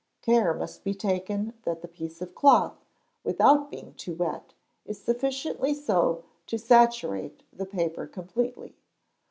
[0.23, 2.83] Care must be taken that the piece of cloth,
[3.23, 8.75] without being too wet, is sufficiently so to saturate the paper completely.